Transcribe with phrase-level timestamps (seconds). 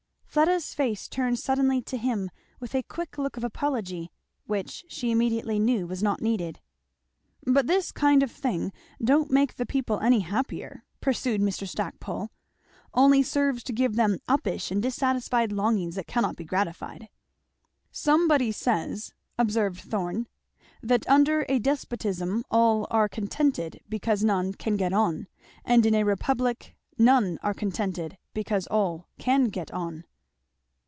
[0.33, 4.13] Fleda's face turned suddenly to him with a quick look of apology,
[4.45, 6.61] which she immediately knew was not needed.
[7.45, 8.71] "But this kind of thing
[9.03, 11.67] don't make the people any happier," pursued Mr.
[11.67, 12.29] Stackpole;
[12.93, 17.09] "only serves to give them uppish and dissatisfied longings that cannot be gratified."
[17.91, 20.27] "Somebody says," observed Thorn,
[20.81, 25.27] "that 'under a despotism all are contented because none can get on,
[25.65, 30.05] and in a republic none are contented because all can get on.'"